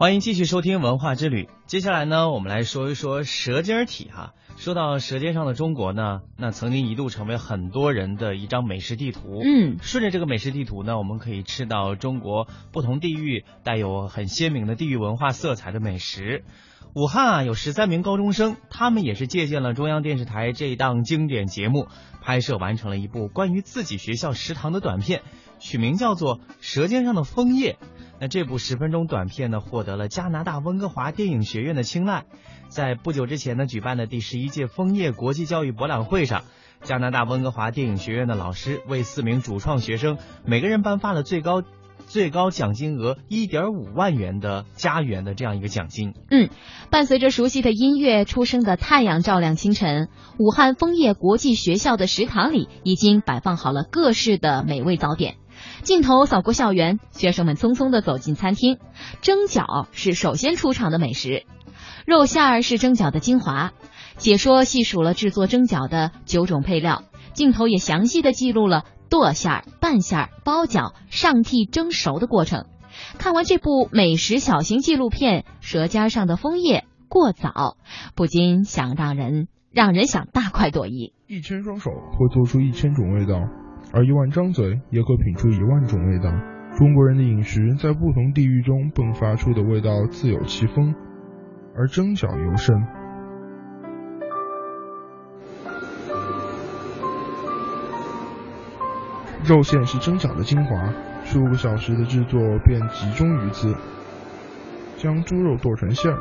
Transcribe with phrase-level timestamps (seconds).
[0.00, 1.50] 欢迎继续收听文化之旅。
[1.66, 4.32] 接下来呢，我们来说一说舌尖体哈。
[4.56, 9.42] 说到舌尖上的中国呢，那曾经一度成为很多人的一张美食地图。
[9.44, 16.44] 嗯，顺着这个美食地图呢，我们可以吃到中国不同地域带有很鲜明的地域文化色彩的美食。
[16.94, 21.88] 武汉啊，有十三名高中生，他们也是借鉴了中央电视台这一档经典节目，
[22.22, 25.20] 拍摄完成了一部关于自己学校食堂的短片，
[25.60, 27.78] 取名叫做《舌尖上的枫叶》。
[28.18, 32.24] 那这部十分钟短片呢，获得了加拿大温哥华电影学院的青睐。
[32.68, 36.42] 在不久之前呢，举办的第十一届枫叶国际教育博览会上，
[36.82, 41.62] 加拿大温哥华电影学院的老师为四名主创学生每个人颁发了最高。
[42.06, 46.14] 最高奖金额一点五万元的家园的这样一个奖金。
[46.28, 46.48] 嗯，
[46.90, 50.08] 伴随着熟悉的音乐，出生的太阳照亮清晨。
[50.36, 55.36] 武汉枫叶国际学校的食堂里已经摆放好了各式的美味早点。
[55.82, 58.78] 镜头扫过校园，学生们匆匆地走进餐厅。
[59.20, 61.44] 蒸饺是首先出场的美食，
[62.06, 63.72] 肉馅儿是蒸饺的精华。
[64.16, 68.84] 解说细数了制作蒸饺的九种配料，镜头也详细的记录了。
[69.08, 72.66] 剁馅儿、拌馅儿、包饺、上屉蒸熟的过程。
[73.18, 77.76] 看完这部美食小型纪录片《舌尖上的枫叶》，过早
[78.14, 81.12] 不禁想让人让人想大快朵颐。
[81.26, 83.40] 一千双手会做出一千种味道，
[83.92, 86.30] 而一万张嘴也可品出一万种味道。
[86.78, 90.94] 中国人的饮食在不同地域中迸发出的味道自有其风，
[91.76, 92.80] 而蒸饺尤甚。
[99.42, 100.92] 肉馅是蒸饺的精华，
[101.24, 103.74] 数个小时的制作便集中于此。
[104.96, 106.18] 将猪肉剁成馅儿，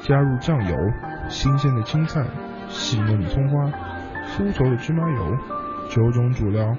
[0.00, 0.76] 加入酱油、
[1.28, 2.26] 新鲜的青菜、
[2.68, 3.64] 细嫩的葱花、
[4.26, 5.36] 酥稠的芝麻油、
[5.88, 6.76] 九种主料。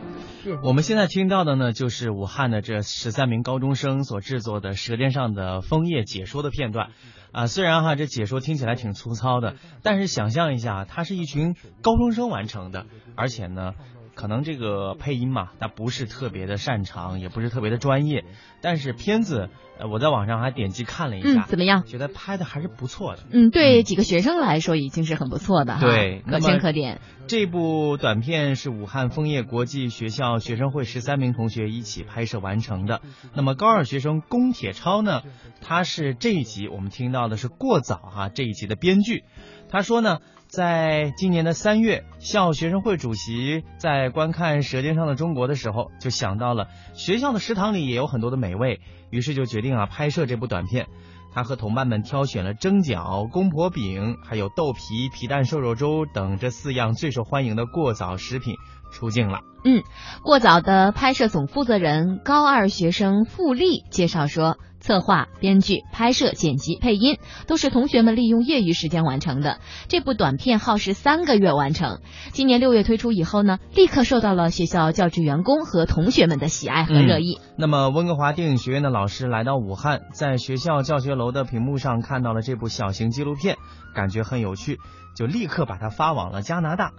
[0.64, 6.90] 我们现在听到的呢，就是武汉的这十三名高中生所制作的《舌尖上的枫叶》解说的片段。
[7.32, 13.74] 啊，虽然哈这解说听起来挺粗糙的，但是想象一下，它是一群高中生完成的，而且呢。
[14.18, 18.26] 可能这个配音嘛，他不是特别的擅长，也不是特别的专业，
[18.62, 21.84] 但是片子，呃，我在网上还点击看了一下，怎么样？
[21.86, 23.22] 觉得拍的还是不错的。
[23.32, 27.00] 嗯，对几个学生来说已经是很不错的哈，对，可圈可点。
[27.28, 33.02] 这部短片是武汉枫叶国际学校学生会十三名同学一起拍摄完成的。
[33.36, 35.22] 那么高二学生龚铁超呢，
[35.62, 39.26] 他是这一集我们听到的是过早哈这一集的编剧，
[39.70, 40.18] 他说呢。
[40.50, 50.88] 在今年的三月，校学生会主席在观看《舌尖上的中国》的时候，就想到了学校的食堂里也有很多的美味，于是就决定啊拍摄这部短片。
[51.34, 58.56] 他和同伴们挑选了蒸饺、公婆饼，还有豆皮、皮蛋瘦肉粥等这四样最受欢迎的过早食品
[58.98, 59.42] 出镜了。
[59.64, 59.84] 嗯，
[60.24, 64.58] 过早的拍摄总负责人高二学生付丽介绍说。
[64.80, 69.58] 策划、编剧、拍摄、剪辑、配音，都是同学们利用业余时间完成的。
[69.90, 72.00] 这部短片耗时三个月完成。
[72.32, 77.40] 今年六月推出以后呢，立刻受到了学校教职员工和同学们的喜爱和热议。
[77.58, 83.58] 那么，温哥华电影学院的老师来到武汉，在学校教学楼的屏幕上看到了这部小型纪录片，
[83.94, 84.78] 感觉很有趣，
[85.18, 86.92] 就立刻把它发往了加拿大。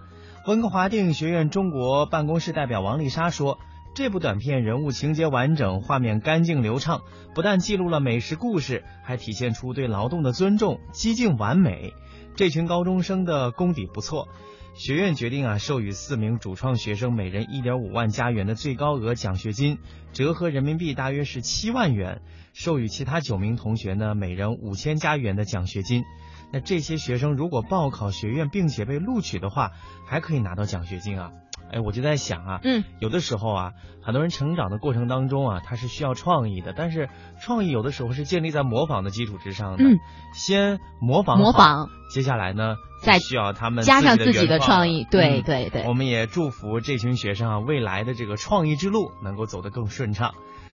[0.48, 3.58] 温哥华电影学院中国办公室代表王丽莎说。
[3.94, 7.02] 这部短片人物情节完整，画面干净流畅，
[7.34, 11.92] 不但记录了美食故事，还体现出对劳动的尊重，机境完美。
[12.34, 14.26] 这群高中生的功底不错，
[14.74, 19.76] 学院决定啊授予四名主创学生每人一点五万加元的最高额奖学金，
[20.14, 22.22] 折合人民币大约是七万元。
[22.54, 26.04] 授予其他九名同学呢每人五千加元的奖学金。
[26.52, 29.72] 那这些学生如果报考学院并且被录取的话，
[30.06, 31.30] 还可以拿到奖学金啊。
[31.70, 33.72] 哎，我就在想啊，嗯，有的时候啊，
[34.02, 37.10] 很多人成长的过程当中啊，他是需要创意的，但是
[37.42, 39.98] 创意有的时候是建立在模仿的基础之上的，嗯，
[40.32, 50.32] 先模仿模仿，接下来呢，再需要他们加上自己的创意，对对对，我们也祝福这群学生啊，未来的这个创意之路能够走得更顺畅。